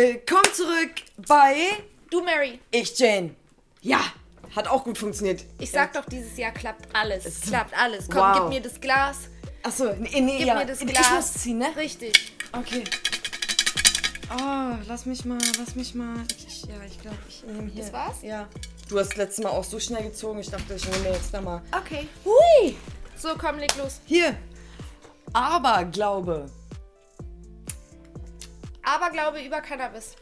Willkommen 0.00 0.52
zurück 0.52 0.90
bei 1.26 1.54
Du, 2.10 2.22
Mary. 2.22 2.60
Ich, 2.70 2.98
Jane. 2.98 3.34
Ja, 3.80 4.00
hat 4.54 4.68
auch 4.68 4.84
gut 4.84 4.98
funktioniert. 4.98 5.42
Ich 5.58 5.70
sag 5.70 5.94
doch, 5.94 6.04
dieses 6.04 6.36
Jahr 6.36 6.52
klappt 6.52 6.94
alles. 6.94 7.24
Es- 7.24 7.40
klappt 7.40 7.72
alles. 7.74 8.06
Komm, 8.06 8.18
Wow. 8.18 8.34
gib 8.40 8.48
mir 8.50 8.60
das 8.60 8.78
Glas. 8.78 9.16
Achso, 9.62 9.94
nee, 9.94 10.20
nee, 10.20 10.36
Gib 10.36 10.48
ja. 10.48 10.54
mir 10.54 10.66
das 10.66 10.82
ich 10.82 10.86
Glas. 10.88 11.10
muss 11.12 11.32
ziehen, 11.32 11.56
ne? 11.56 11.74
Richtig. 11.74 12.34
Okay. 12.52 12.84
Oh, 14.38 14.74
lass 14.86 15.06
mich 15.06 15.24
mal, 15.24 15.38
lass 15.58 15.74
mich 15.74 15.94
mal. 15.94 16.18
Ich, 16.46 16.64
ja, 16.64 16.74
ich 16.86 17.00
glaube, 17.00 17.16
ich 17.30 17.42
nehme 17.44 17.70
hier. 17.70 17.82
Das 17.84 17.92
war's? 17.94 18.16
Ja. 18.20 18.48
Du 18.90 18.98
hast 18.98 19.16
letztes 19.16 19.42
Mal 19.42 19.48
auch 19.50 19.64
so 19.64 19.80
schnell 19.80 20.02
gezogen. 20.02 20.40
Ich 20.40 20.50
dachte, 20.50 20.74
ich 20.74 20.86
nehme 20.90 21.08
jetzt 21.08 21.32
da 21.32 21.40
mal. 21.40 21.62
Okay. 21.72 22.06
Hui! 22.22 22.76
So, 23.16 23.30
komm, 23.38 23.58
leg 23.58 23.74
los. 23.78 24.02
Hier. 24.04 24.36
Aberglaube. 25.32 26.50
Aberglaube 28.86 29.40
über 29.40 29.60
Cannabis. 29.60 30.14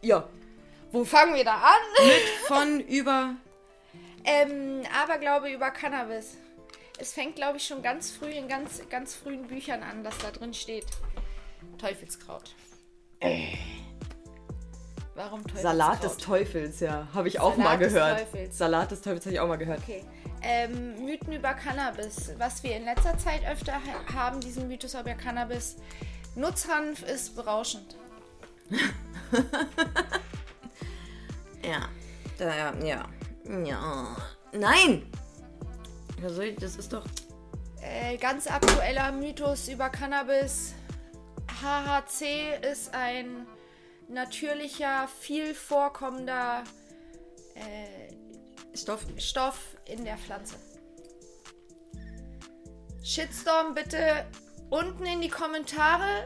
Ja. 0.00 0.26
Wo 0.90 1.04
fangen 1.04 1.34
wir 1.34 1.44
da 1.44 1.54
an? 1.56 2.06
Von 2.48 2.80
über. 2.80 3.36
ähm, 4.24 4.82
Aberglaube 5.00 5.50
über 5.50 5.70
Cannabis. 5.70 6.36
Es 6.98 7.12
fängt, 7.12 7.36
glaube 7.36 7.58
ich, 7.58 7.66
schon 7.66 7.82
ganz 7.82 8.10
früh 8.10 8.30
in 8.30 8.48
ganz, 8.48 8.82
ganz 8.88 9.14
frühen 9.14 9.46
Büchern 9.46 9.82
an, 9.82 10.04
dass 10.04 10.16
da 10.18 10.30
drin 10.30 10.54
steht. 10.54 10.86
Teufelskraut. 11.78 12.54
Warum 15.14 15.42
Teufelskraut? 15.42 15.62
Salat 15.62 16.02
des 16.04 16.16
Teufels, 16.16 16.80
ja. 16.80 17.08
Habe 17.14 17.28
ich 17.28 17.40
auch 17.40 17.56
Salat 17.56 17.64
mal 17.64 17.78
des 17.78 17.92
gehört. 17.92 18.18
Teufels. 18.20 18.58
Salat 18.58 18.90
des 18.90 19.00
Teufels 19.02 19.26
habe 19.26 19.34
ich 19.34 19.40
auch 19.40 19.48
mal 19.48 19.56
gehört. 19.58 19.80
Okay. 19.82 20.04
Ähm, 20.42 21.04
Mythen 21.04 21.32
über 21.32 21.54
Cannabis. 21.54 22.32
Was 22.38 22.62
wir 22.62 22.76
in 22.76 22.84
letzter 22.84 23.16
Zeit 23.18 23.42
öfter 23.46 23.74
ha 23.74 24.14
haben, 24.14 24.40
diesen 24.40 24.68
Mythos 24.68 24.94
über 24.94 25.14
Cannabis. 25.14 25.76
Nutzhanf 26.34 27.02
ist 27.02 27.34
berauschend. 27.36 27.96
Ja. 31.64 31.88
Da, 32.38 32.72
ja, 32.84 33.08
ja. 33.64 34.16
Nein! 34.52 35.10
Das 36.20 36.76
ist 36.76 36.92
doch. 36.92 37.04
Äh, 37.80 38.16
ganz 38.16 38.46
aktueller 38.46 39.12
Mythos 39.12 39.68
über 39.68 39.88
Cannabis. 39.88 40.74
HHC 41.62 42.58
ist 42.70 42.94
ein 42.94 43.46
natürlicher, 44.08 45.08
viel 45.20 45.54
vorkommender 45.54 46.64
äh, 47.54 48.76
Stoff. 48.76 49.06
Stoff 49.18 49.76
in 49.84 50.04
der 50.04 50.16
Pflanze. 50.16 50.56
Shitstorm 53.02 53.74
bitte 53.74 54.26
unten 54.72 55.04
in 55.04 55.20
die 55.20 55.28
Kommentare 55.28 56.24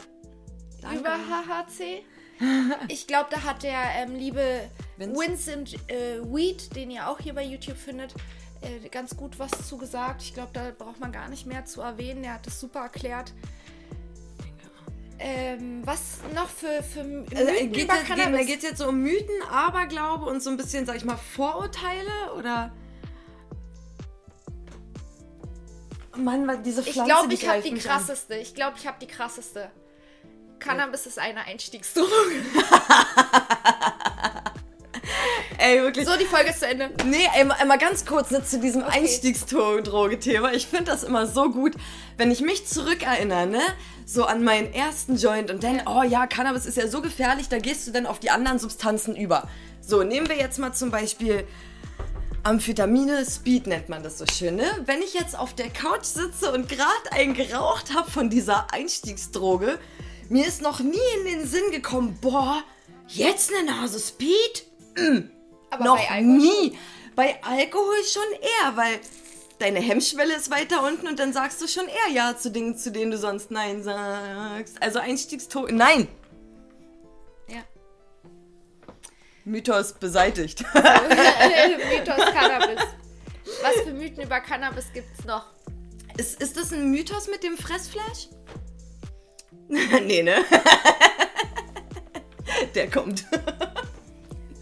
Danke. 0.80 0.98
über 0.98 1.10
HHC. 1.10 2.02
Ich 2.88 3.06
glaube, 3.06 3.28
da 3.30 3.44
hat 3.44 3.62
der 3.62 3.78
ähm, 3.96 4.14
liebe 4.14 4.68
Vince? 4.98 5.18
Vincent 5.18 5.74
äh, 5.90 6.20
Weed, 6.22 6.76
den 6.76 6.90
ihr 6.90 7.08
auch 7.08 7.18
hier 7.18 7.32
bei 7.32 7.42
YouTube 7.42 7.78
findet, 7.78 8.12
äh, 8.60 8.86
ganz 8.90 9.16
gut 9.16 9.38
was 9.38 9.66
zu 9.66 9.78
gesagt. 9.78 10.20
Ich 10.20 10.34
glaube, 10.34 10.50
da 10.52 10.70
braucht 10.76 11.00
man 11.00 11.12
gar 11.12 11.30
nicht 11.30 11.46
mehr 11.46 11.64
zu 11.64 11.80
erwähnen. 11.80 12.22
Der 12.22 12.34
hat 12.34 12.46
das 12.46 12.60
super 12.60 12.80
erklärt. 12.80 13.32
Ähm, 15.18 15.80
was 15.86 16.18
noch 16.34 16.50
für, 16.50 16.82
für 16.82 17.04
Mythen 17.04 17.38
Also, 17.38 17.52
äh, 17.52 17.68
geht 17.68 17.84
über 17.84 17.94
jetzt, 17.94 18.06
geht, 18.06 18.16
Cannabis? 18.16 18.46
geht 18.46 18.62
jetzt 18.62 18.78
so 18.78 18.88
um 18.88 19.00
Mythen, 19.00 19.42
Aberglaube 19.50 20.26
und 20.26 20.42
so 20.42 20.50
ein 20.50 20.58
bisschen, 20.58 20.84
sag 20.84 20.96
ich 20.96 21.06
mal, 21.06 21.16
Vorurteile? 21.16 22.34
Oder. 22.36 22.70
Mann, 26.18 26.46
was 26.46 26.62
diese 26.62 26.80
Ich 26.82 26.92
Pflanze, 26.92 27.12
glaube, 27.12 27.34
ich 27.34 27.48
habe 27.48 27.62
die 27.62 27.74
krasseste. 27.74 28.34
Ich 28.36 28.54
glaube, 28.54 28.76
ich 28.78 28.86
habe 28.86 28.96
die 29.00 29.06
krasseste. 29.06 29.70
Cannabis 30.58 31.06
ist 31.06 31.18
eine 31.18 31.44
Einstiegsdroge. 31.44 32.08
Ey, 35.58 35.80
wirklich. 35.82 36.06
So, 36.06 36.16
die 36.18 36.24
Folge 36.24 36.50
ist 36.50 36.60
zu 36.60 36.66
Ende. 36.66 36.90
Nee, 37.04 37.28
ey, 37.34 37.44
mal, 37.44 37.64
mal 37.66 37.78
ganz 37.78 38.04
kurz 38.04 38.30
ne, 38.30 38.44
zu 38.44 38.60
diesem 38.60 38.84
Einstiegsdroge-Thema. 38.84 40.52
Ich 40.52 40.66
finde 40.66 40.84
das 40.90 41.02
immer 41.02 41.26
so 41.26 41.50
gut, 41.50 41.74
wenn 42.16 42.30
ich 42.30 42.40
mich 42.40 42.66
zurückerinnere, 42.66 43.46
ne? 43.46 43.62
So 44.04 44.24
an 44.24 44.44
meinen 44.44 44.72
ersten 44.72 45.16
Joint 45.16 45.50
und 45.50 45.64
dann, 45.64 45.82
oh 45.86 46.02
ja, 46.02 46.26
Cannabis 46.26 46.66
ist 46.66 46.76
ja 46.76 46.88
so 46.88 47.00
gefährlich, 47.00 47.48
da 47.48 47.58
gehst 47.58 47.86
du 47.86 47.92
dann 47.92 48.06
auf 48.06 48.20
die 48.20 48.30
anderen 48.30 48.58
Substanzen 48.58 49.16
über. 49.16 49.48
So, 49.80 50.02
nehmen 50.02 50.28
wir 50.28 50.36
jetzt 50.36 50.58
mal 50.58 50.72
zum 50.72 50.90
Beispiel 50.90 51.46
Amphetamine, 52.46 53.26
Speed 53.26 53.66
nennt 53.66 53.88
man 53.88 54.04
das 54.04 54.18
so 54.18 54.24
schön, 54.24 54.54
ne? 54.54 54.70
Wenn 54.84 55.02
ich 55.02 55.14
jetzt 55.14 55.36
auf 55.36 55.52
der 55.54 55.68
Couch 55.68 56.04
sitze 56.04 56.52
und 56.52 56.68
gerade 56.68 57.10
einen 57.10 57.34
geraucht 57.34 57.92
habe 57.92 58.08
von 58.08 58.30
dieser 58.30 58.72
Einstiegsdroge, 58.72 59.80
mir 60.28 60.46
ist 60.46 60.62
noch 60.62 60.78
nie 60.78 60.96
in 61.18 61.26
den 61.26 61.48
Sinn 61.48 61.72
gekommen, 61.72 62.16
boah, 62.20 62.62
jetzt 63.08 63.52
eine 63.52 63.68
Nase 63.68 63.98
Speed? 63.98 64.64
Aber 65.70 65.84
noch 65.84 65.96
bei 65.96 66.08
Alkohol 66.08 66.38
nie. 66.38 66.78
Bei 67.16 67.42
Alkohol 67.42 67.96
schon 68.08 68.40
eher, 68.40 68.76
weil 68.76 69.00
deine 69.58 69.80
Hemmschwelle 69.80 70.36
ist 70.36 70.48
weiter 70.48 70.86
unten 70.86 71.08
und 71.08 71.18
dann 71.18 71.32
sagst 71.32 71.60
du 71.60 71.66
schon 71.66 71.88
eher 71.88 72.12
Ja 72.12 72.36
zu 72.36 72.52
Dingen, 72.52 72.78
zu 72.78 72.92
denen 72.92 73.10
du 73.10 73.18
sonst 73.18 73.50
Nein 73.50 73.82
sagst. 73.82 74.80
Also 74.80 75.00
Einstiegsto... 75.00 75.66
Nein! 75.68 76.06
Mythos 79.46 79.92
beseitigt. 79.92 80.60
Mythos 80.74 82.24
Cannabis. 82.32 82.82
Was 83.62 83.82
für 83.84 83.92
Mythen 83.92 84.24
über 84.24 84.40
Cannabis 84.40 84.92
gibt's 84.92 85.24
noch? 85.24 85.46
ist, 86.18 86.42
ist 86.42 86.56
das 86.56 86.72
ein 86.72 86.90
Mythos 86.90 87.28
mit 87.28 87.44
dem 87.44 87.56
Fressflash? 87.56 88.28
nee, 89.68 90.22
ne? 90.22 90.44
Der 92.74 92.90
kommt. 92.90 93.24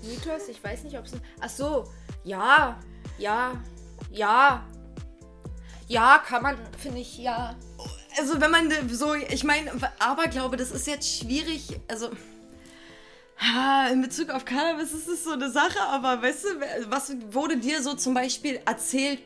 Mythos? 0.02 0.48
Ich 0.48 0.62
weiß 0.62 0.84
nicht, 0.84 0.98
ob 0.98 1.06
es 1.06 1.14
ein. 1.14 1.22
Ach 1.40 1.48
so. 1.48 1.90
Ja. 2.22 2.78
Ja. 3.18 3.62
Ja. 4.10 4.66
Ja, 5.88 6.22
kann 6.26 6.42
man, 6.42 6.58
finde 6.78 6.98
ich, 7.00 7.18
ja. 7.18 7.56
Also 8.18 8.38
wenn 8.40 8.50
man 8.50 8.70
so, 8.90 9.14
ich 9.14 9.44
meine, 9.44 9.72
aber 9.98 10.24
glaube, 10.28 10.56
das 10.58 10.70
ist 10.70 10.86
jetzt 10.86 11.18
schwierig, 11.18 11.80
also 11.88 12.10
ha, 13.38 13.88
in 13.88 14.02
Bezug 14.02 14.30
auf 14.30 14.44
Cannabis 14.44 14.92
ist 14.92 15.08
es 15.08 15.24
so 15.24 15.32
eine 15.32 15.50
Sache, 15.50 15.80
aber 15.88 16.22
weißt 16.22 16.44
du, 16.44 16.48
was 16.90 17.14
wurde 17.30 17.56
dir 17.56 17.82
so 17.82 17.94
zum 17.94 18.14
Beispiel 18.14 18.60
erzählt 18.64 19.20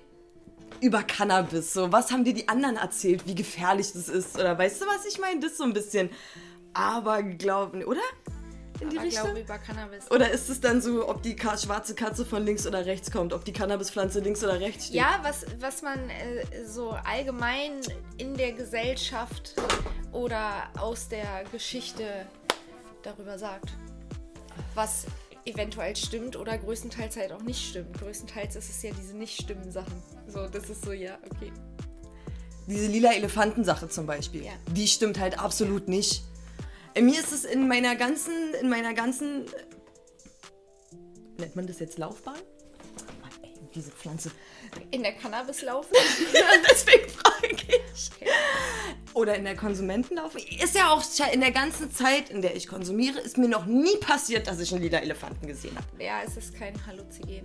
über 0.81 1.03
Cannabis? 1.03 1.73
So, 1.73 1.93
was 1.93 2.11
haben 2.11 2.25
dir 2.25 2.35
die 2.35 2.49
anderen 2.49 2.77
erzählt, 2.77 3.27
wie 3.27 3.35
gefährlich 3.35 3.93
das 3.93 4.09
ist? 4.09 4.37
Oder 4.37 4.59
weißt 4.59 4.83
du, 4.83 4.87
was 4.87 5.05
ich 5.07 5.19
meine? 5.19 5.41
Das 5.41 5.53
ist 5.53 5.59
so 5.59 5.65
ein 5.65 5.73
bisschen 5.73 6.11
Aberglauben, 6.75 7.85
oder? 7.85 8.01
In 8.81 8.91
die 8.91 8.97
Aber 8.99 9.07
Richtung? 9.07 9.25
glaube 9.25 9.41
über 9.41 9.59
Cannabis. 9.59 10.11
Oder 10.11 10.31
ist 10.31 10.49
es 10.49 10.61
dann 10.61 10.81
so, 10.81 11.09
ob 11.09 11.23
die 11.23 11.37
schwarze 11.37 11.95
Katze 11.97 12.25
von 12.25 12.45
links 12.45 12.65
oder 12.67 12.87
rechts 12.87 13.11
kommt, 13.11 13.33
ob 13.33 13.45
die 13.45 13.53
Cannabispflanze 13.53 14.21
links 14.21 14.45
oder 14.45 14.61
rechts 14.61 14.87
steht? 14.87 14.97
Ja, 14.97 15.19
was, 15.23 15.45
was 15.59 15.83
man 15.83 15.99
äh, 16.11 16.65
so 16.65 16.91
allgemein 16.91 17.81
in 18.19 18.37
der 18.37 18.53
Gesellschaft 18.53 19.55
oder 20.13 20.69
aus 20.79 21.09
der 21.09 21.45
Geschichte 21.51 22.27
darüber 23.03 23.37
sagt. 23.39 23.71
Was 24.75 25.07
eventuell 25.45 25.97
stimmt 25.97 26.37
oder 26.37 26.59
größtenteils 26.59 27.17
halt 27.17 27.33
auch 27.33 27.43
nicht 27.43 27.71
stimmt. 27.71 27.99
Größtenteils 27.99 28.57
ist 28.57 28.69
es 28.71 28.83
ja 28.83 28.91
diese 28.93 29.17
nicht 29.17 29.41
stimmen 29.41 29.71
Sachen. 29.73 30.03
So, 30.27 30.47
das 30.47 30.69
ist 30.69 30.85
so, 30.85 30.93
ja, 30.93 31.19
okay. 31.31 31.53
Diese 32.67 32.87
lila 32.87 33.13
Elefantensache 33.13 33.89
zum 33.89 34.07
Beispiel. 34.07 34.45
Ja. 34.45 34.53
Die 34.73 34.87
stimmt 34.87 35.19
halt 35.19 35.39
absolut 35.39 35.89
nicht. 35.89 36.23
Äh, 36.95 37.01
Mir 37.01 37.19
ist 37.19 37.33
es 37.33 37.45
in 37.45 37.67
meiner 37.67 37.97
ganzen, 37.97 38.33
in 38.61 38.69
meiner 38.69 38.93
ganzen. 38.93 39.47
Nennt 41.39 41.57
man 41.57 41.67
das 41.67 41.79
jetzt 41.79 41.99
Laufbahn? 41.99 42.35
Mann, 43.23 43.31
ey, 43.43 43.55
diese 43.75 43.91
Pflanze. 43.91 44.31
In 44.91 45.03
der 45.03 45.13
Cannabis 45.13 45.63
laufen? 45.63 45.95
Deswegen 46.71 47.09
frage 47.09 47.49
ich. 47.53 47.81
Oder 49.15 49.35
in 49.37 49.45
der 49.45 49.57
Konsumentenlaufbahn. 49.57 50.43
Ist 50.63 50.75
ja 50.75 50.91
auch 50.93 51.03
in 51.33 51.41
der 51.41 51.51
ganzen 51.51 51.93
Zeit, 51.93 52.31
in 52.31 52.43
der 52.43 52.55
ich 52.57 52.67
konsumiere, 52.69 53.19
ist 53.21 53.39
mir 53.39 53.49
noch 53.49 53.67
nie 53.67 53.97
passiert, 53.99 54.47
dass 54.47 54.61
ich 54.61 54.73
einen 54.73 54.83
lila 54.83 54.99
Elefanten 54.99 55.47
gesehen 55.47 55.77
habe. 55.77 55.87
ja, 56.03 56.21
es 56.27 56.37
ist 56.37 56.55
kein 56.55 56.75
Halluzinogen. 56.87 57.45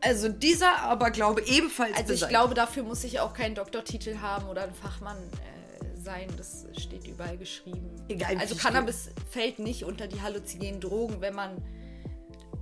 Also 0.00 0.28
dieser 0.28 0.80
Aberglaube 0.82 1.42
ebenfalls 1.46 1.92
Also 1.92 2.02
ich 2.12 2.20
beseitigt. 2.20 2.28
glaube, 2.30 2.54
dafür 2.54 2.82
muss 2.82 3.04
ich 3.04 3.20
auch 3.20 3.32
keinen 3.32 3.54
Doktortitel 3.54 4.18
haben 4.18 4.48
oder 4.48 4.64
ein 4.64 4.74
Fachmann 4.74 5.16
äh, 5.16 6.00
sein. 6.02 6.28
Das 6.36 6.66
steht 6.78 7.06
überall 7.06 7.38
geschrieben. 7.38 7.90
Egal, 8.08 8.36
also 8.36 8.54
Cannabis 8.54 9.10
fällt 9.30 9.58
nicht 9.58 9.84
unter 9.84 10.06
die 10.06 10.20
halluzinogenen 10.20 10.80
Drogen, 10.80 11.20
wenn 11.22 11.34
man 11.34 11.56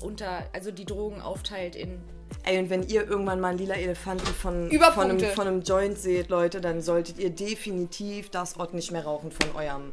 unter, 0.01 0.49
also 0.53 0.71
die 0.71 0.85
Drogen 0.85 1.21
aufteilt 1.21 1.75
in. 1.77 2.01
Ey, 2.45 2.59
und 2.59 2.71
wenn 2.71 2.83
ihr 2.89 3.09
irgendwann 3.09 3.41
mal 3.41 3.49
einen 3.49 3.59
lila 3.59 3.75
Elefanten 3.75 4.27
von, 4.27 4.71
von, 4.71 5.11
einem, 5.11 5.21
von 5.21 5.47
einem 5.47 5.63
Joint 5.63 5.97
seht, 5.99 6.29
Leute, 6.29 6.61
dann 6.61 6.83
solltet 6.83 7.19
ihr 7.19 7.31
definitiv 7.31 8.31
das 8.31 8.59
Rott 8.59 8.75
nicht 8.75 8.91
mehr 8.91 9.05
rauchen 9.05 9.31
von 9.31 9.55
eurem 9.55 9.93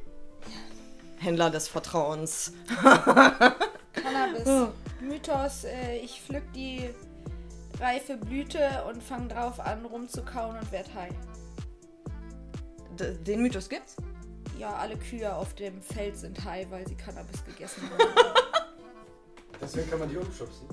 Händler 1.18 1.50
des 1.52 1.68
Vertrauens. 1.68 2.54
Cannabis. 3.94 4.48
Oh. 4.48 4.70
Mythos, 5.02 5.64
äh, 5.64 5.98
ich 5.98 6.22
pflück 6.22 6.44
die 6.54 6.90
reife 7.80 8.18
Blüte 8.18 8.84
und 8.90 9.02
fang 9.02 9.30
drauf 9.30 9.60
an 9.60 9.86
rumzukauen 9.86 10.58
und 10.58 10.72
werd 10.72 10.94
high. 10.96 11.14
D 13.00 13.14
den 13.26 13.42
Mythos 13.42 13.70
gibt's? 13.70 13.96
ja, 14.60 14.76
alle 14.76 14.98
Kühe 14.98 15.34
auf 15.34 15.56
dem 15.56 15.82
Feld 15.82 16.18
sind 16.18 16.44
high, 16.44 16.70
weil 16.70 16.86
sie 16.86 16.96
Cannabis 16.96 17.44
gegessen 17.46 17.82
haben. 17.90 18.10
Deswegen 19.62 19.90
kann 19.90 20.00
man 20.00 20.10
die 20.10 20.18
umschubsen. 20.18 20.68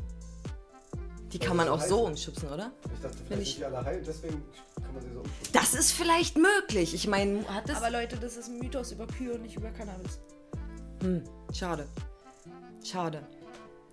Die 1.37 1.45
kann 1.47 1.59
man 1.59 1.69
auch 1.69 1.81
heiß 1.81 1.89
so 1.91 2.07
umschubsen, 2.07 2.49
oder? 2.49 2.73
Ich 2.95 3.01
dachte, 3.03 3.17
vielleicht 3.27 3.43
ich- 3.43 3.49
sind 3.57 3.61
die 3.61 3.65
alle 3.67 3.85
heil, 3.85 4.03
deswegen 4.07 4.43
kann 4.83 4.95
man 4.95 5.03
sie 5.03 5.13
so 5.13 5.19
umschubsen. 5.21 5.53
Das 5.53 5.75
ist 5.75 5.93
vielleicht 5.93 6.39
möglich. 6.39 6.95
Ich 6.95 7.07
meine, 7.07 7.47
hat 7.55 7.69
das. 7.69 7.77
Aber 7.77 7.91
Leute, 7.91 8.17
das 8.17 8.39
ist 8.39 8.49
ein 8.49 8.59
Mythos 8.59 8.93
über 8.93 9.07
Kühe 9.07 9.35
und 9.35 9.43
nicht 9.43 9.55
über 9.55 9.69
Cannabis. 9.69 10.19
Hm, 11.03 11.23
schade. 11.53 11.87
Schade. 12.83 13.23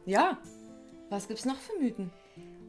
Ja. 0.06 0.38
Was 1.10 1.28
gibt's 1.28 1.44
noch 1.44 1.58
für 1.58 1.78
Mythen? 1.82 2.12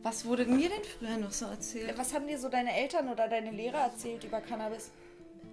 Was 0.02 0.24
wurde 0.24 0.44
mir 0.44 0.68
denn 0.68 0.82
früher 0.98 1.18
noch 1.18 1.30
so 1.30 1.46
erzählt? 1.46 1.96
Was 1.96 2.12
haben 2.12 2.26
dir 2.26 2.38
so 2.38 2.48
deine 2.48 2.76
Eltern 2.76 3.08
oder 3.08 3.28
deine 3.28 3.52
Lehrer 3.52 3.78
erzählt 3.78 4.24
über 4.24 4.40
Cannabis? 4.40 4.90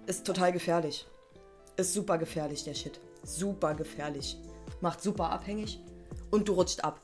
Ist 0.06 0.26
total 0.26 0.52
gefährlich. 0.52 1.06
Ist 1.76 1.94
super 1.94 2.18
gefährlich, 2.18 2.64
der 2.64 2.74
Shit. 2.74 2.98
Super 3.22 3.74
gefährlich. 3.74 4.36
Macht 4.80 5.00
super 5.00 5.30
abhängig. 5.30 5.78
Und 6.32 6.48
du 6.48 6.54
rutscht 6.54 6.82
ab. 6.82 7.00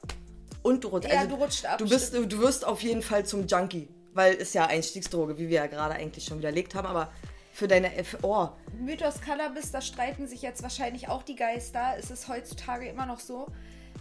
Und 0.69 0.85
du 0.85 0.89
rutscht 0.89 1.11
Ja, 1.11 1.21
also 1.21 1.37
du 1.37 1.43
rutscht 1.43 1.65
ab, 1.65 1.79
Du, 1.79 1.89
bist, 1.89 2.13
du 2.13 2.39
wirst 2.41 2.67
auf 2.67 2.83
jeden 2.83 3.01
Fall 3.01 3.25
zum 3.25 3.47
Junkie. 3.47 3.89
Weil 4.13 4.35
ist 4.35 4.55
ja 4.55 4.67
Einstiegsdroge, 4.67 5.39
wie 5.39 5.49
wir 5.49 5.57
ja 5.57 5.67
gerade 5.67 5.95
eigentlich 5.95 6.25
schon 6.25 6.39
widerlegt 6.39 6.75
haben. 6.75 6.87
Aber 6.87 7.11
für 7.53 7.69
deine. 7.69 7.95
F 7.95 8.19
oh, 8.23 8.49
Mythos 8.79 9.21
Cannabis, 9.21 9.73
da 9.73 9.81
streiten 9.81 10.27
sich 10.27 10.43
jetzt 10.43 10.63
wahrscheinlich 10.63 11.09
auch 11.09 11.23
die 11.23 11.37
Geister. 11.37 11.95
Es 11.99 12.11
ist 12.11 12.29
heutzutage 12.29 12.87
immer 12.87 13.07
noch 13.07 13.21
so. 13.21 13.47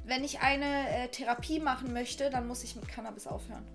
Wenn 0.06 0.24
ich 0.24 0.40
eine 0.42 0.90
äh, 0.90 1.08
Therapie 1.08 1.60
machen 1.60 1.94
möchte, 1.94 2.30
dann 2.30 2.48
muss 2.48 2.64
ich 2.64 2.75
mit 2.75 2.88
Cannabis 2.88 3.28
aufhören. 3.28 3.66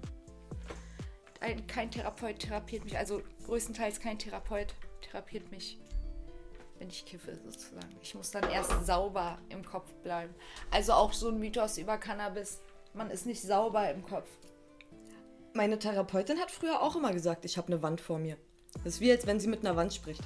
Ein, 1.41 1.67
kein 1.67 1.91
Therapeut 1.91 2.39
therapiert 2.41 2.85
mich, 2.85 2.97
also 2.97 3.21
größtenteils 3.47 4.01
kein 4.01 4.19
Therapeut 4.19 4.75
therapiert 5.01 5.51
mich, 5.51 5.79
wenn 6.79 6.89
ich 6.89 7.05
kiffe 7.05 7.37
sozusagen. 7.37 7.97
Ich 8.01 8.15
muss 8.15 8.31
dann 8.31 8.49
erst 8.49 8.87
sauber 8.87 9.39
im 9.49 9.65
Kopf 9.65 9.93
bleiben. 10.05 10.33
Also 10.71 10.93
auch 10.93 11.13
so 11.13 11.31
ein 11.31 11.39
Mythos 11.39 11.79
über 11.79 11.99
Cannabis. 11.99 12.61
Man 12.95 13.11
ist 13.11 13.27
nicht 13.27 13.43
sauber 13.43 13.91
im 13.91 14.05
Kopf. 14.05 14.29
meine 15.55 15.79
Therapeutin 15.79 16.39
hat 16.39 16.51
früher 16.51 16.81
auch 16.83 16.97
immer 16.97 17.13
gesagt, 17.13 17.45
ich 17.45 17.57
habe 17.59 17.69
eine 17.69 17.83
Wand 17.83 18.01
vor 18.01 18.19
mir. 18.19 18.37
Das 18.85 18.95
ist 18.95 19.01
wie, 19.01 19.11
als 19.13 19.27
wenn 19.27 19.39
sie 19.41 19.49
mit 19.49 19.61
einer 19.65 19.77
Wand 19.77 19.93
spricht. 19.93 20.23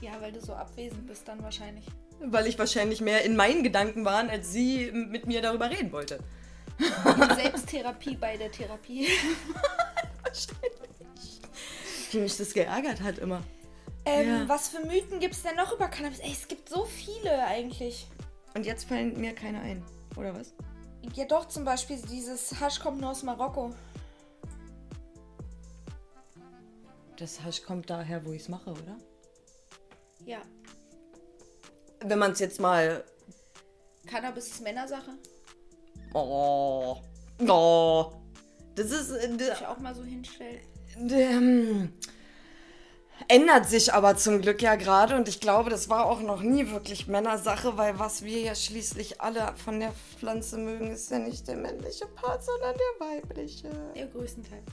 Ja, 0.00 0.12
weil 0.20 0.32
du 0.32 0.40
so 0.40 0.54
abwesend 0.54 1.06
bist 1.06 1.28
dann 1.28 1.42
wahrscheinlich. 1.42 1.84
Weil 2.20 2.46
ich 2.46 2.58
wahrscheinlich 2.58 3.00
mehr 3.00 3.24
in 3.24 3.36
meinen 3.36 3.62
Gedanken 3.62 4.04
war, 4.04 4.28
als 4.28 4.50
sie 4.52 4.90
mit 4.92 5.26
mir 5.26 5.42
darüber 5.42 5.70
reden 5.70 5.92
wollte. 5.92 6.18
Selbsttherapie 7.36 8.16
bei 8.16 8.36
der 8.36 8.50
Therapie. 8.50 9.06
Wie 12.10 12.18
mich 12.18 12.36
das 12.36 12.52
geärgert 12.52 13.00
hat 13.02 13.18
immer. 13.18 13.42
Ähm, 14.04 14.28
Ja. 14.28 14.48
Was 14.48 14.68
für 14.68 14.80
Mythen 14.86 15.20
gibt 15.20 15.34
es 15.34 15.42
denn 15.42 15.56
noch 15.56 15.72
über 15.72 15.88
Cannabis? 15.88 16.18
Ey, 16.20 16.32
es 16.32 16.48
gibt 16.48 16.68
so 16.68 16.84
viele 16.84 17.44
eigentlich. 17.46 18.06
Und 18.54 18.66
jetzt 18.66 18.84
fallen 18.88 19.18
mir 19.20 19.34
keine 19.34 19.60
ein, 19.60 19.82
oder 20.16 20.34
was? 20.34 20.52
Ja 21.14 21.24
doch, 21.26 21.46
zum 21.48 21.64
Beispiel 21.64 22.00
dieses 22.00 22.58
Hasch 22.60 22.80
kommt 22.80 23.00
nur 23.00 23.10
aus 23.10 23.22
Marokko. 23.22 23.74
Das 27.16 27.42
Hasch 27.42 27.62
kommt 27.62 27.90
daher, 27.90 28.24
wo 28.24 28.32
ich 28.32 28.42
es 28.42 28.48
mache, 28.48 28.70
oder? 28.70 28.96
Ja. 30.24 30.38
Wenn 32.00 32.18
man 32.18 32.32
es 32.32 32.38
jetzt 32.38 32.60
mal. 32.60 33.04
Cannabis 34.06 34.48
ist 34.48 34.62
Männersache. 34.62 35.12
Oh. 36.14 36.96
Oh. 37.48 38.12
Das 38.74 38.90
ist. 38.90 39.10
Äh, 39.10 39.52
ich 39.52 39.66
auch 39.66 39.78
mal 39.78 39.94
so 39.94 40.02
hinstellen. 40.02 40.62
ähm, 40.96 41.92
ändert 43.32 43.66
sich 43.66 43.94
aber 43.94 44.16
zum 44.18 44.42
Glück 44.42 44.60
ja 44.60 44.74
gerade 44.74 45.16
und 45.16 45.26
ich 45.26 45.40
glaube, 45.40 45.70
das 45.70 45.88
war 45.88 46.04
auch 46.04 46.20
noch 46.20 46.42
nie 46.42 46.70
wirklich 46.70 47.06
Männersache, 47.06 47.78
weil 47.78 47.98
was 47.98 48.22
wir 48.22 48.38
ja 48.40 48.54
schließlich 48.54 49.22
alle 49.22 49.54
von 49.56 49.80
der 49.80 49.92
Pflanze 50.18 50.58
mögen, 50.58 50.90
ist 50.90 51.10
ja 51.10 51.18
nicht 51.18 51.48
der 51.48 51.56
männliche 51.56 52.06
Part, 52.08 52.44
sondern 52.44 52.74
der 52.74 53.06
weibliche. 53.08 53.70
Ja, 53.94 54.04
größtenteils. 54.06 54.66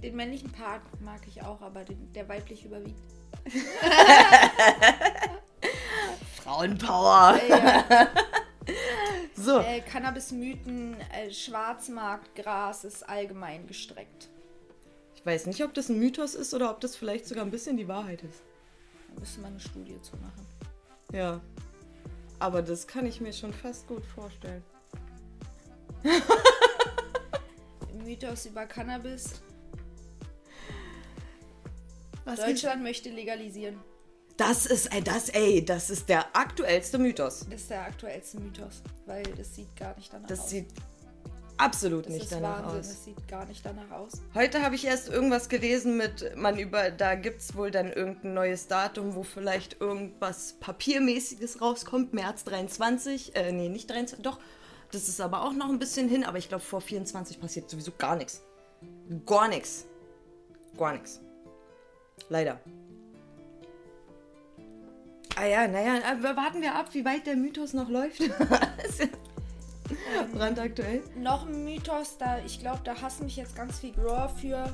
Den 0.00 0.14
männlichen 0.14 0.52
Part 0.52 0.82
mag 1.00 1.22
ich 1.26 1.42
auch, 1.42 1.60
aber 1.60 1.82
den, 1.82 2.12
der 2.12 2.28
weiblich 2.28 2.64
überwiegt. 2.64 3.02
Frauenpower. 6.42 7.40
Ja. 7.48 7.84
So. 9.36 9.58
äh, 9.58 9.80
Cannabis-Mythen, 9.80 10.96
äh, 11.12 11.30
Schwarzmarktgras 11.30 12.84
ist 12.84 13.06
allgemein 13.06 13.66
gestreckt. 13.66 14.30
Ich 15.24 15.26
weiß 15.26 15.46
nicht, 15.46 15.64
ob 15.64 15.72
das 15.72 15.88
ein 15.88 15.98
Mythos 15.98 16.34
ist 16.34 16.52
oder 16.52 16.70
ob 16.70 16.82
das 16.82 16.96
vielleicht 16.96 17.24
sogar 17.26 17.46
ein 17.46 17.50
bisschen 17.50 17.78
die 17.78 17.88
Wahrheit 17.88 18.22
ist. 18.22 18.42
Da 19.08 19.20
müsste 19.20 19.40
man 19.40 19.52
eine 19.52 19.60
Studie 19.60 19.98
zu 20.02 20.14
machen. 20.18 20.46
Ja. 21.14 21.40
Aber 22.40 22.60
das 22.60 22.86
kann 22.86 23.06
ich 23.06 23.22
mir 23.22 23.32
schon 23.32 23.54
fast 23.54 23.86
gut 23.86 24.04
vorstellen. 24.04 24.62
Mythos 28.04 28.44
über 28.44 28.66
Cannabis. 28.66 29.40
Was 32.26 32.40
Deutschland 32.40 32.82
möchte 32.82 33.08
legalisieren. 33.08 33.80
Das 34.36 34.66
ist, 34.66 34.92
ey, 34.92 35.02
das, 35.02 35.30
ey, 35.30 35.64
das 35.64 35.88
ist 35.88 36.06
der 36.10 36.36
aktuellste 36.36 36.98
Mythos. 36.98 37.46
Das 37.50 37.62
ist 37.62 37.70
der 37.70 37.80
aktuellste 37.84 38.40
Mythos, 38.40 38.82
weil 39.06 39.22
das 39.22 39.54
sieht 39.54 39.74
gar 39.74 39.96
nicht 39.96 40.12
danach 40.12 40.28
Das 40.28 40.40
aus. 40.40 40.50
sieht 40.50 40.66
absolut 41.56 42.06
das 42.06 42.12
nicht 42.12 42.32
danach 42.32 42.64
Wahnsinn, 42.64 42.80
aus. 42.80 42.88
das 42.88 43.04
sieht 43.04 43.28
gar 43.28 43.44
nicht 43.46 43.64
danach 43.64 43.90
aus. 43.90 44.12
Heute 44.34 44.62
habe 44.62 44.74
ich 44.74 44.84
erst 44.86 45.08
irgendwas 45.08 45.48
gelesen 45.48 45.96
mit, 45.96 46.36
man 46.36 46.58
über, 46.58 46.90
da 46.90 47.14
gibt 47.14 47.40
es 47.40 47.56
wohl 47.56 47.70
dann 47.70 47.92
irgendein 47.92 48.34
neues 48.34 48.66
Datum, 48.66 49.14
wo 49.14 49.22
vielleicht 49.22 49.80
irgendwas 49.80 50.54
Papiermäßiges 50.60 51.60
rauskommt, 51.60 52.12
März 52.14 52.44
23, 52.44 53.36
äh, 53.36 53.52
nee, 53.52 53.68
nicht 53.68 53.90
23, 53.90 54.22
doch, 54.22 54.38
das 54.92 55.08
ist 55.08 55.20
aber 55.20 55.42
auch 55.42 55.52
noch 55.52 55.68
ein 55.68 55.78
bisschen 55.78 56.08
hin, 56.08 56.24
aber 56.24 56.38
ich 56.38 56.48
glaube 56.48 56.64
vor 56.64 56.80
24 56.80 57.40
passiert 57.40 57.68
sowieso 57.68 57.92
gar 57.98 58.16
nichts. 58.16 58.42
Gar 59.26 59.48
nichts. 59.48 59.86
Gar 60.78 60.92
nichts. 60.92 61.20
Leider. 62.28 62.60
Ah 65.36 65.46
ja, 65.46 65.66
naja, 65.66 66.00
aber 66.12 66.36
warten 66.36 66.62
wir 66.62 66.76
ab, 66.76 66.90
wie 66.92 67.04
weit 67.04 67.26
der 67.26 67.34
Mythos 67.34 67.72
noch 67.72 67.88
läuft. 67.88 68.20
brandaktuell. 70.32 71.02
Noch 71.16 71.46
ein 71.46 71.64
Mythos, 71.64 72.16
da 72.18 72.38
ich 72.44 72.60
glaube, 72.60 72.80
da 72.84 73.00
hassen 73.00 73.24
mich 73.24 73.36
jetzt 73.36 73.56
ganz 73.56 73.78
viel 73.78 73.92
Grower 73.92 74.28
für 74.28 74.72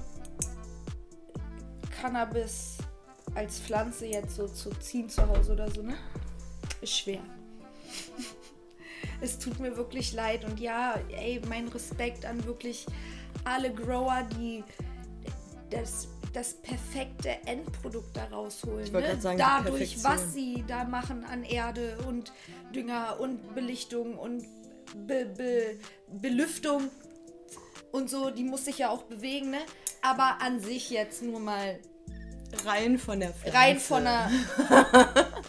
Cannabis 2.00 2.78
als 3.34 3.60
Pflanze 3.60 4.06
jetzt 4.06 4.36
so 4.36 4.48
zu 4.48 4.70
ziehen 4.80 5.08
zu 5.08 5.26
Hause 5.28 5.52
oder 5.52 5.70
so, 5.70 5.82
ne? 5.82 5.96
Ist 6.80 6.96
schwer. 6.96 7.20
es 9.20 9.38
tut 9.38 9.60
mir 9.60 9.76
wirklich 9.76 10.12
leid 10.12 10.44
und 10.44 10.58
ja, 10.60 10.94
ey, 11.10 11.40
mein 11.48 11.68
Respekt 11.68 12.24
an 12.24 12.44
wirklich 12.44 12.86
alle 13.44 13.72
Grower, 13.72 14.26
die 14.38 14.64
das, 15.70 16.08
das 16.32 16.54
perfekte 16.54 17.30
Endprodukt 17.46 18.16
da 18.16 18.24
rausholen. 18.24 18.84
Ich 18.84 18.92
ne? 18.92 19.20
sagen, 19.20 19.38
Dadurch, 19.38 20.02
was 20.02 20.32
sie 20.32 20.64
da 20.66 20.84
machen 20.84 21.24
an 21.24 21.44
Erde 21.44 21.98
und 22.08 22.32
Dünger 22.74 23.18
und 23.20 23.54
Belichtung 23.54 24.18
und 24.18 24.44
Be 24.94 25.26
Be 25.36 25.78
Belüftung 26.20 26.90
und 27.92 28.10
so, 28.10 28.30
die 28.30 28.44
muss 28.44 28.64
sich 28.64 28.78
ja 28.78 28.90
auch 28.90 29.02
bewegen, 29.04 29.50
ne? 29.50 29.60
Aber 30.02 30.40
an 30.40 30.60
sich 30.60 30.90
jetzt 30.90 31.22
nur 31.22 31.40
mal 31.40 31.78
Rein 32.64 32.98
von 32.98 33.20
der 33.20 33.30
Pflanze. 33.30 33.58
rein 33.58 33.78
von 33.78 34.04
der 34.04 34.30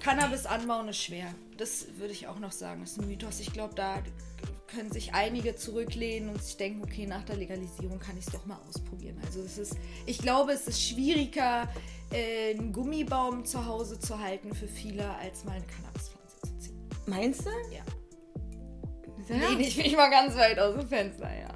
Cannabis 0.00 0.46
anbauen 0.46 0.88
ist 0.88 1.02
schwer. 1.02 1.34
Das 1.56 1.86
würde 1.96 2.12
ich 2.12 2.26
auch 2.28 2.38
noch 2.38 2.52
sagen. 2.52 2.82
Das 2.82 2.92
ist 2.92 3.00
ein 3.00 3.08
Mythos. 3.08 3.40
Ich 3.40 3.52
glaube, 3.52 3.74
da 3.74 4.02
können 4.68 4.90
sich 4.90 5.14
einige 5.14 5.56
zurücklehnen 5.56 6.28
und 6.28 6.42
sich 6.42 6.56
denken, 6.56 6.82
okay, 6.82 7.06
nach 7.06 7.24
der 7.24 7.36
Legalisierung 7.36 7.98
kann 7.98 8.16
ich 8.18 8.26
es 8.26 8.32
doch 8.32 8.44
mal 8.46 8.58
ausprobieren. 8.68 9.20
Also 9.24 9.40
es 9.40 9.58
ist, 9.58 9.76
ich 10.06 10.18
glaube, 10.18 10.52
es 10.52 10.66
ist 10.66 10.82
schwieriger, 10.82 11.68
äh, 12.12 12.54
einen 12.54 12.72
Gummibaum 12.72 13.44
zu 13.44 13.64
Hause 13.66 13.98
zu 13.98 14.18
halten 14.18 14.54
für 14.54 14.68
viele, 14.68 15.08
als 15.16 15.44
mal 15.44 15.52
eine 15.52 15.66
Cannabispflanze 15.66 16.40
zu 16.42 16.58
ziehen. 16.58 16.88
Meinst 17.06 17.46
du? 17.46 17.50
Ja. 17.72 17.82
Ja. 19.28 19.36
Lehne 19.36 19.62
ich 19.62 19.76
mich 19.76 19.96
mal 19.96 20.10
ganz 20.10 20.36
weit 20.36 20.58
aus 20.58 20.74
dem 20.74 20.88
Fenster, 20.88 21.28
ja. 21.28 21.48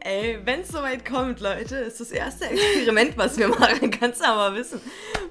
Ey, 0.00 0.38
wenn 0.44 0.60
es 0.60 0.68
soweit 0.68 1.04
kommt, 1.04 1.40
Leute, 1.40 1.76
ist 1.78 1.98
das 1.98 2.12
erste 2.12 2.44
Experiment, 2.44 3.18
was 3.18 3.36
wir 3.38 3.48
machen. 3.58 3.90
Kannst 3.90 4.20
du 4.20 4.24
aber 4.26 4.54
wissen. 4.54 4.80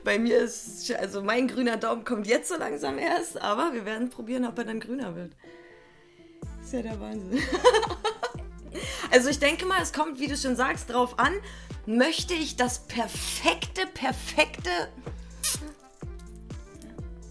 Bei 0.04 0.20
mir 0.20 0.40
ist, 0.40 0.94
also 0.96 1.24
mein 1.24 1.48
grüner 1.48 1.78
Daumen 1.78 2.04
kommt 2.04 2.28
jetzt 2.28 2.50
so 2.50 2.58
langsam 2.58 3.00
erst, 3.00 3.42
aber 3.42 3.74
wir 3.74 3.86
werden 3.86 4.10
probieren, 4.10 4.46
ob 4.46 4.58
er 4.58 4.66
dann 4.66 4.82
grüner 4.82 5.16
wird. 5.16 5.32
ist 6.62 6.74
ja 6.74 6.82
der 6.82 7.00
Wahnsinn. 7.00 7.42
also 9.12 9.30
ich 9.30 9.40
denke 9.40 9.66
mal, 9.66 9.82
es 9.82 9.94
kommt, 9.94 10.20
wie 10.20 10.28
du 10.28 10.36
schon 10.36 10.58
sagst, 10.58 10.90
drauf 10.90 11.18
an, 11.20 11.34
möchte 11.86 12.34
ich 12.34 12.58
das 12.58 12.80
perfekte, 12.86 13.88
perfekte 13.94 14.70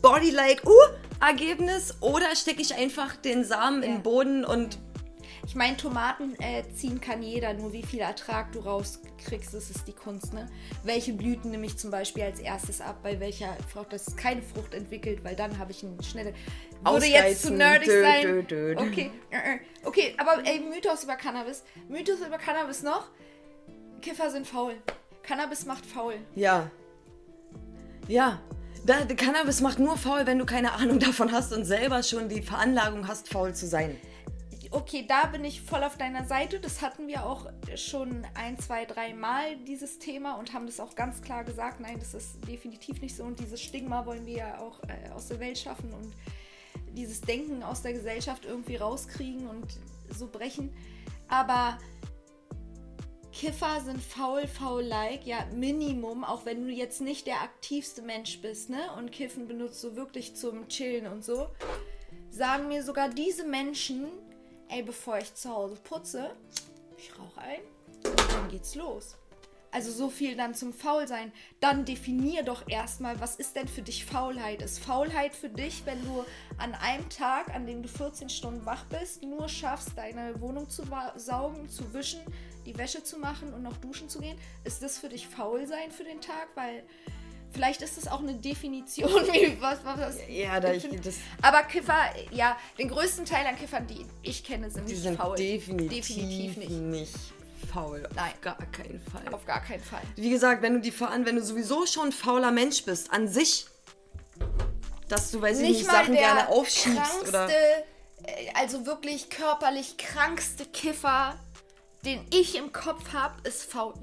Body-like, 0.01 0.63
uh, 0.67 0.73
Ergebnis 1.29 1.97
oder 2.01 2.35
stecke 2.37 2.63
ich 2.63 2.75
einfach 2.75 3.17
den 3.17 3.45
Samen 3.45 3.83
in 3.83 3.91
Ja. 3.91 3.97
den 3.99 4.03
Boden 4.03 4.45
und 4.45 4.79
Ich 5.47 5.55
meine, 5.55 5.77
Tomaten 5.77 6.35
äh, 6.41 6.63
ziehen 6.75 7.03
kann 7.03 7.23
jeder, 7.23 7.53
nur 7.53 7.75
wie 7.75 7.83
viel 7.83 8.01
Ertrag 8.01 8.51
du 8.53 8.61
rauskriegst, 8.61 9.53
das 9.53 9.69
ist 9.69 9.87
die 9.87 9.93
Kunst, 9.93 10.33
ne? 10.33 10.47
Welche 10.85 11.13
Blüten 11.13 11.51
nehme 11.51 11.67
ich 11.67 11.77
zum 11.77 11.91
Beispiel 11.91 12.23
als 12.23 12.41
erstes 12.41 12.81
ab, 12.81 13.01
bei 13.03 13.21
welcher 13.21 13.55
Frucht 13.71 13.93
das 13.93 14.17
keine 14.17 14.41
Frucht 14.41 14.73
entwickelt, 14.73 15.23
weil 15.23 15.37
dann 15.37 15.59
habe 15.59 15.71
ich 15.73 15.85
eine 15.85 16.03
schnelle. 16.03 16.33
Würde 16.83 17.05
jetzt 17.05 17.43
zu 17.43 17.53
nerdig 17.53 17.89
Dö, 17.89 18.01
sein. 18.03 18.23
dö, 18.23 18.43
dö, 18.43 18.75
dö. 18.75 18.81
Okay, 18.81 19.11
äh, 19.31 19.37
äh. 19.37 19.59
okay, 19.85 20.15
aber 20.17 20.43
ey, 20.47 20.61
Mythos 20.61 21.05
über 21.05 21.17
Cannabis. 21.17 21.63
Mythos 21.89 22.21
über 22.27 22.39
Cannabis 22.39 22.83
noch. 22.83 23.11
Kiffer 24.01 24.31
sind 24.31 24.47
faul. 24.47 24.77
Cannabis 25.23 25.67
macht 25.67 25.85
faul. 25.85 26.15
Ja. 26.35 26.71
Ja. 28.09 28.41
Da, 28.87 29.07
Cannabis 29.07 29.63
macht 29.63 29.79
nur 29.79 29.97
faul, 29.97 30.27
wenn 30.27 30.39
du 30.39 30.45
keine 30.45 30.73
Ahnung 30.73 30.99
davon 30.99 31.33
hast 31.33 31.55
und 31.55 31.65
selber 31.65 32.03
schon 32.03 32.29
die 32.29 32.43
Veranlagung 32.43 33.09
hast, 33.09 33.29
faul 33.29 33.55
zu 33.55 33.67
sein. 33.67 33.97
Okay, 34.71 35.07
da 35.09 35.27
bin 35.27 35.45
ich 35.45 35.63
voll 35.63 35.83
auf 35.85 35.97
deiner 35.97 36.25
Seite. 36.25 36.61
Das 36.61 36.83
hatten 36.83 37.07
wir 37.07 37.25
auch 37.25 37.47
schon 37.77 38.27
ein, 38.35 38.59
zwei, 38.59 38.85
drei 38.85 39.15
Mal, 39.15 39.57
dieses 39.67 40.01
Thema, 40.01 40.35
und 40.35 40.53
haben 40.53 40.67
das 40.67 40.81
auch 40.81 40.97
ganz 40.97 41.23
klar 41.23 41.45
gesagt. 41.45 41.81
Nein, 41.81 41.99
das 41.99 42.13
ist 42.13 42.47
definitiv 42.47 43.01
nicht 43.01 43.17
so. 43.17 43.23
Und 43.23 43.39
dieses 43.39 43.63
Stigma 43.63 44.05
wollen 44.05 44.27
wir 44.27 44.37
ja 44.37 44.59
auch 44.59 44.83
äh, 44.83 45.11
aus 45.15 45.29
der 45.29 45.41
Welt 45.41 45.59
schaffen 45.59 45.91
und 45.95 46.13
dieses 46.95 47.21
Denken 47.21 47.63
aus 47.63 47.83
der 47.83 47.93
Gesellschaft 47.95 48.45
irgendwie 48.45 48.77
rauskriegen 48.77 49.47
und 49.47 49.67
so 50.11 50.27
brechen. 50.27 50.71
Aber 51.29 51.79
Kiffer 53.35 53.81
sind 53.85 54.01
faul, 54.01 54.47
faul-like, 54.47 55.27
ja, 55.27 55.45
Minimum, 55.53 56.25
auch 56.25 56.47
wenn 56.47 56.67
du 56.67 56.73
jetzt 56.73 57.01
nicht 57.01 57.27
der 57.27 57.43
aktivste 57.43 58.01
Mensch 58.01 58.41
bist, 58.41 58.71
ne? 58.71 58.93
Und 58.97 59.11
Kiffen 59.11 59.49
benutzt 59.49 59.83
du 59.83 59.97
wirklich 59.97 60.37
zum 60.37 60.69
Chillen 60.69 61.07
und 61.07 61.25
so. 61.25 61.49
Sagen 62.31 62.69
mir 62.69 62.83
sogar 62.83 63.09
diese 63.09 63.45
Menschen, 63.45 64.07
ey, 64.69 64.83
bevor 64.83 65.19
ich 65.19 65.35
zu 65.35 65.51
Hause 65.51 65.77
putze, 65.83 66.31
ich 66.97 67.11
rauche 67.19 67.41
ein 67.41 67.61
dann 68.05 68.49
geht's 68.51 68.75
los. 68.75 69.17
Also 69.75 69.91
so 69.91 70.09
viel 70.09 70.37
dann 70.37 70.55
zum 70.55 70.73
Faulsein. 70.73 71.33
Dann 71.59 71.85
definier 71.85 72.45
doch 72.45 72.69
erstmal, 72.69 73.21
was 73.21 73.35
ist 73.35 73.57
denn 73.57 73.67
für 73.67 73.83
dich 73.83 74.05
Faulheit? 74.05 74.63
Ist 74.63 74.79
Faulheit 74.79 75.35
für 75.35 75.49
dich, 75.49 75.83
wenn 75.85 76.01
du 76.05 76.25
an 76.59 76.75
einem 76.75 77.09
Tag, 77.09 77.53
an 77.53 77.67
dem 77.67 77.83
du 77.83 77.89
14 77.89 78.29
Stunden 78.29 78.65
wach 78.65 78.85
bist, 78.85 79.25
nur 79.25 79.49
schaffst, 79.49 79.91
deine 79.97 80.41
Wohnung 80.41 80.69
zu 80.71 80.85
saugen, 81.17 81.69
zu 81.69 81.93
wischen, 81.93 82.21
die 82.65 82.79
Wäsche 82.79 83.03
zu 83.03 83.19
machen 83.19 83.53
und 83.53 83.65
noch 83.65 83.77
duschen 83.79 84.09
zu 84.09 84.21
gehen? 84.21 84.39
Ist 84.63 84.81
das 84.81 84.99
für 84.99 85.09
dich 85.09 85.27
Faulsein 85.27 85.91
für 85.91 86.05
den 86.05 86.21
Tag? 86.21 86.51
Weil 86.55 86.85
vielleicht 87.51 87.83
ist 87.83 87.97
das 87.97 88.07
auch 88.07 88.21
eine 88.21 88.35
Definition, 88.35 89.11
wie 89.33 89.61
was, 89.61 89.85
was, 89.85 89.99
was 89.99 90.19
Ja, 90.29 90.61
da 90.61 90.73
ich 90.73 90.89
das, 91.03 91.17
aber 91.43 91.65
Kiffer, 91.65 91.99
ja, 92.31 92.57
den 92.79 92.87
größten 92.91 93.25
Teil 93.25 93.45
an 93.45 93.57
Kiffern, 93.57 93.89
die 93.89 94.07
ich 94.23 94.45
kenne, 94.45 94.71
sind 94.71 94.89
die 94.89 94.93
nicht 94.93 95.03
sind 95.03 95.17
faul. 95.17 95.37
definitiv, 95.37 96.07
Definitiv 96.07 96.57
nicht. 96.59 96.71
nicht 96.71 97.15
faul. 97.65 98.09
Nein. 98.15 98.33
Auf 98.33 98.41
gar 98.41 98.67
keinen 98.73 99.01
Fall. 99.01 99.35
Auf 99.35 99.47
gar 99.47 99.61
keinen 99.63 99.83
Fall. 99.83 100.03
Wie 100.17 100.31
gesagt, 100.31 100.63
wenn 100.63 100.75
du 100.75 100.81
die 100.81 100.93
wenn 101.01 101.37
du 101.37 101.43
sowieso 101.43 101.87
schon 101.87 102.07
ein 102.07 102.13
fauler 102.13 102.51
Mensch 102.51 102.85
bist, 102.85 103.13
an 103.13 103.29
sich, 103.29 103.67
dass 105.09 105.31
du, 105.31 105.41
weiß 105.41 105.61
ich 105.61 105.69
nicht, 105.69 105.85
Sachen 105.87 106.15
gerne 106.15 106.49
aufschiebst 106.49 106.97
krankste, 106.97 107.29
oder. 107.29 107.49
äh, 107.51 107.85
also 108.55 108.87
wirklich 108.87 109.31
körperlich 109.31 109.97
krankste 109.97 110.65
Kiffer, 110.67 111.39
den 112.05 112.27
ich 112.33 112.57
im 112.57 112.73
Kopf 112.73 113.13
habe, 113.13 113.47
ist 113.47 113.65
faul. 113.65 113.95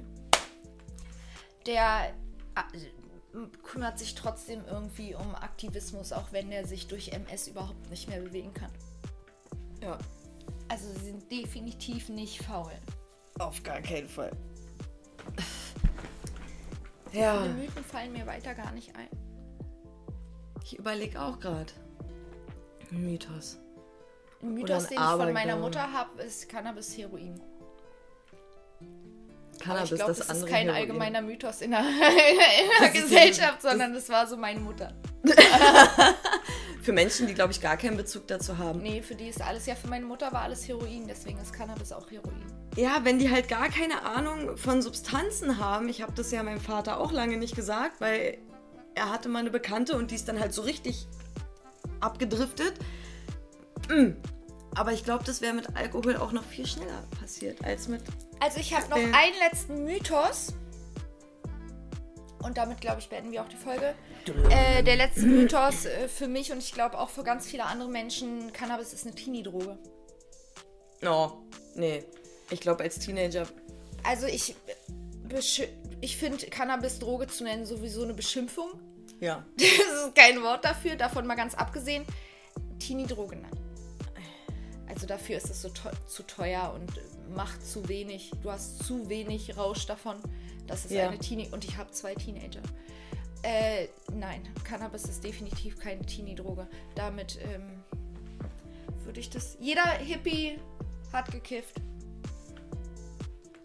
Der 1.66 2.14
äh, 2.56 3.38
kümmert 3.64 4.00
sich 4.00 4.16
trotzdem 4.16 4.64
irgendwie 4.68 5.16
um 5.16 5.36
Aktivismus, 5.36 6.12
auch 6.12 6.32
wenn 6.32 6.52
er 6.52 6.66
sich 6.68 6.88
durch 6.88 7.10
MS 7.10 7.48
überhaupt 7.48 7.90
nicht 7.90 8.08
mehr 8.10 8.20
bewegen 8.20 8.54
kann. 8.54 8.72
Ja, 9.82 9.98
Also 10.68 10.92
sie 10.94 11.06
sind 11.06 11.32
definitiv 11.32 12.10
nicht 12.10 12.44
faul. 12.44 12.72
Auf 13.48 13.62
gar 13.64 13.82
keinen 13.82 14.08
Fall. 14.08 14.32
Ja, 17.14 17.44
Die 17.44 17.50
Mythen 17.50 17.84
fallen 17.84 18.14
mir 18.14 18.26
weiter 18.26 18.54
gar 18.56 18.72
nicht 18.72 18.96
ein. 18.96 19.10
ich 20.64 20.78
überlege 20.80 21.22
auch 21.22 21.40
gerade. 21.40 21.72
Mythos. 22.90 23.58
Ein 24.42 24.54
Mythos, 24.54 24.88
den 24.88 24.98
ich 24.98 25.04
von 25.04 25.34
meiner. 25.34 25.58
Mutter 25.58 25.92
habe, 25.92 26.22
ist 26.24 26.48
Cannabis-Heroin. 26.50 27.40
Cannabis, 29.60 29.92
ich 29.92 29.96
glaube, 29.98 30.14
das 30.14 30.28
das 30.28 30.38
ist 30.38 30.48
kein 30.48 30.64
Heroin. 30.68 30.76
allgemeiner 30.82 31.22
Mythos 31.22 31.62
in 31.62 31.72
der, 31.72 31.80
in 31.82 31.86
der 31.88 32.92
Das 32.92 32.94
Gesellschaft, 32.94 33.62
sondern 33.62 33.94
das 33.94 34.10
war 34.10 34.26
so 34.26 34.38
meine 34.38 34.60
Mutter. 34.60 34.94
Für 36.82 36.94
Menschen, 36.94 37.28
die, 37.28 37.34
glaube 37.34 37.52
ich, 37.52 37.62
gar 37.62 37.78
keinen 37.78 37.96
Bezug 37.96 38.28
dazu 38.28 38.58
haben. 38.58 38.82
Nee, 38.82 39.02
für 39.02 39.14
die 39.14 39.28
ist 39.28 39.42
alles, 39.42 39.68
ja, 39.68 39.76
für 39.76 39.88
meine 39.88 40.06
Mutter 40.06 40.32
war 40.32 40.42
alles 40.42 40.68
Heroin, 40.68 41.08
deswegen 41.08 41.40
ist 41.40 41.54
Cannabis 41.54 41.92
auch 41.92 42.10
Heroin. 42.10 42.44
Ja, 42.76 43.02
wenn 43.04 43.20
die 43.20 43.30
halt 43.30 43.48
gar 43.48 43.70
keine 43.70 44.04
Ahnung 44.04 44.58
von 44.58 44.82
Substanzen 44.82 45.60
haben. 45.60 45.90
Ich 45.90 46.02
habe 46.02 46.14
das 46.14 46.32
ja 46.32 46.42
meinem 46.42 46.60
Vater 46.60 47.00
auch 47.00 47.12
lange 47.12 47.38
nicht 47.38 47.56
gesagt, 47.56 48.02
weil 48.02 48.38
er 48.96 49.12
hatte 49.12 49.30
mal 49.30 49.40
eine 49.40 49.52
Bekannte 49.52 49.96
und 49.96 50.12
die 50.12 50.16
ist 50.16 50.28
dann 50.28 50.40
halt 50.40 50.54
so 50.54 50.62
richtig 50.64 51.08
abgedriftet. 52.00 52.74
Mm. 53.90 54.12
Aber 54.76 54.94
ich 54.94 55.04
glaube, 55.04 55.24
das 55.26 55.42
wäre 55.42 55.54
mit 55.54 55.76
Alkohol 55.76 56.16
auch 56.16 56.32
noch 56.32 56.46
viel 56.46 56.66
schneller 56.66 57.04
passiert 57.20 57.64
als 57.64 57.90
mit. 57.90 58.02
Also 58.40 58.60
ich 58.60 58.74
habe 58.74 58.90
noch 58.90 58.98
einen 58.98 59.38
letzten 59.40 59.84
Mythos. 59.84 60.54
Und 62.44 62.58
damit, 62.58 62.82
glaube 62.82 63.00
ich, 63.00 63.10
beenden 63.10 63.32
wir 63.32 63.42
auch 63.42 63.48
die 63.48 63.58
Folge. 63.58 63.94
Äh, 64.50 64.84
der 64.84 64.96
letzte 64.96 65.22
Mythos 65.22 65.86
äh, 65.86 66.08
für 66.08 66.28
mich 66.28 66.52
und 66.52 66.60
ich 66.60 66.74
glaube 66.74 66.98
auch 67.00 67.10
für 67.10 67.24
ganz 67.24 67.48
viele 67.48 67.66
andere 67.66 67.90
Menschen, 67.90 68.52
Cannabis 68.54 68.94
ist 68.94 69.06
eine 69.06 69.16
Teenie-Droge. 69.16 69.78
Oh, 71.06 71.32
nee. 71.76 72.04
Ich 72.50 72.60
glaube, 72.60 72.84
als 72.84 73.00
Teenager. 73.00 73.48
Also 74.04 74.28
ich, 74.28 74.56
ich 76.02 76.18
finde 76.18 76.46
Cannabis 76.48 77.00
Droge 77.00 77.28
zu 77.28 77.44
nennen 77.44 77.66
sowieso 77.66 78.04
eine 78.04 78.14
Beschimpfung. 78.14 78.72
Ja. 79.20 79.46
Das 79.58 80.08
ist 80.08 80.16
kein 80.16 80.42
Wort 80.42 80.66
dafür, 80.66 80.96
davon 80.96 81.28
mal 81.28 81.36
ganz 81.36 81.54
abgesehen. 81.54 82.06
Teenie-Droge, 82.80 83.36
nein. 83.36 83.52
Also 84.88 85.08
dafür 85.08 85.38
ist 85.38 85.50
es 85.50 85.62
so 85.62 85.70
zu 85.70 86.24
teuer 86.24 86.74
und 86.76 86.92
macht 87.36 87.66
zu 87.66 87.88
wenig. 87.88 88.32
Du 88.42 88.52
hast 88.52 88.84
zu 88.84 89.08
wenig 89.10 89.56
Rausch 89.58 89.86
davon. 89.86 90.18
Das 90.68 90.86
ist 90.86 90.92
Ja. 90.92 91.10
eine 91.10 91.18
Teenie 91.20 91.50
und 91.52 91.64
ich 91.66 91.78
habe 91.78 91.92
zwei 91.92 92.14
Teenager. 92.16 92.62
Äh, 93.44 93.88
nein, 94.14 94.42
Cannabis 94.64 95.06
ist 95.06 95.24
definitiv 95.24 95.80
keine 95.80 96.06
Teenie-Droge. 96.06 96.68
Damit 96.96 97.40
ähm, 97.42 97.84
würde 99.04 99.20
ich 99.20 99.30
das. 99.30 99.58
Jeder 99.60 99.84
Hippie 99.84 100.60
hat 101.12 101.32
gekifft. 101.32 101.76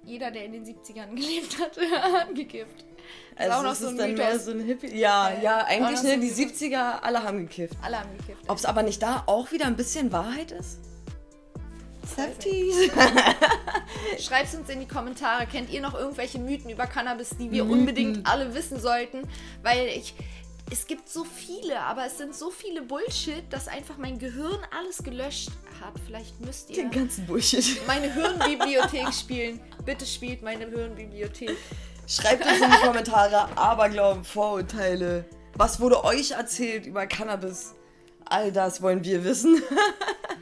Jeder, 0.05 0.31
der 0.31 0.45
in 0.45 0.53
den 0.53 0.65
70ern 0.65 1.11
gelebt 1.15 1.59
hat, 1.61 1.77
hat 2.13 2.35
gekifft. 2.35 2.85
Das 3.37 3.47
ist 3.47 3.53
Also 3.53 3.59
auch 3.59 3.63
noch 3.63 3.75
so 3.75 3.87
ein 3.89 3.93
ist 3.93 3.99
dann 4.01 4.15
mehr 4.15 4.27
Mythos. 4.31 4.45
so 4.47 4.51
ein 4.53 4.61
Hippie. 4.61 4.97
Ja, 4.97 5.29
Äh, 5.31 5.43
ja, 5.45 5.65
eigentlich, 5.67 6.03
ne, 6.03 6.15
so 6.15 6.21
die 6.21 6.27
Mythos. 6.45 6.61
70er, 6.61 7.01
alle 7.03 7.23
haben 7.23 7.39
gekifft. 7.41 7.75
Alle 7.83 8.01
haben 8.01 8.17
gekifft. 8.17 8.43
Ob 8.49 8.57
es 8.57 8.65
aber 8.65 8.83
nicht 8.83 9.03
da 9.03 9.25
auch 9.27 9.53
wieder 9.53 9.67
ein 9.67 9.77
bisschen 9.77 10.11
Wahrheit 10.13 10.53
ist? 10.53 10.79
Safety. 12.17 12.91
Schreibt 14.19 14.55
uns 14.55 14.69
in 14.69 14.81
die 14.81 14.89
Kommentare. 14.89 15.47
Kennt 15.47 15.71
ihr 15.71 15.81
noch 15.81 15.95
irgendwelche 15.95 16.39
Mythen 16.39 16.71
über 16.71 16.87
Cannabis, 16.87 17.31
die 17.31 17.51
wir 17.51 17.65
Mythen. 17.65 17.79
unbedingt 17.81 18.27
alle 18.27 18.55
wissen 18.55 18.81
sollten? 18.81 19.23
Weil 19.63 19.87
ich. 19.89 20.15
Es 20.69 20.89
gibt 20.89 21.09
so 21.09 21.23
viele, 21.23 21.79
aber 21.79 22.07
es 22.07 22.19
sind 22.19 22.35
so 22.35 22.51
viele 22.51 22.83
Bullshit, 22.83 23.45
dass 23.51 23.69
einfach 23.69 23.99
mein 23.99 24.19
Gehirn 24.19 24.59
alles 24.77 24.99
gelöscht 25.05 25.51
hat. 25.81 25.93
Vielleicht 26.05 26.41
müsst 26.41 26.71
ihr 26.71 26.77
Den 26.77 26.91
ganzen 26.91 27.25
Bullshit. 27.25 27.87
meine 27.87 28.13
Hirnbibliothek 28.13 29.15
spielen. 29.15 29.61
Bitte 29.85 30.05
spielt 30.05 30.43
meine 30.43 30.67
Hirnbibliothek. 30.69 31.57
Schreibt 32.09 32.45
uns 32.45 32.61
in 32.61 32.69
die 32.69 32.77
Kommentare 32.85 33.57
Aberglauben, 33.57 34.25
Vorurteile. 34.25 35.25
Was 35.55 35.79
wurde 35.79 36.03
euch 36.03 36.33
erzählt 36.33 36.87
über 36.87 37.07
Cannabis? 37.07 37.75
All 38.25 38.51
das 38.51 38.83
wollen 38.83 39.05
wir 39.05 39.23
wissen. 39.23 39.63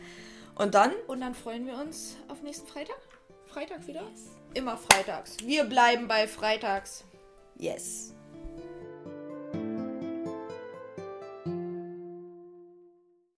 Und 0.56 0.74
dann? 0.74 0.92
Und 1.06 1.20
dann 1.20 1.34
freuen 1.34 1.66
wir 1.66 1.74
uns 1.74 2.16
auf 2.28 2.42
nächsten 2.42 2.66
Freitag. 2.66 2.98
Freitag 3.46 3.86
wieder? 3.86 4.02
Immer 4.54 4.76
freitags. 4.76 5.36
Wir 5.42 5.64
bleiben 5.64 6.06
bei 6.06 6.28
freitags. 6.28 7.04
Yes. 7.56 8.14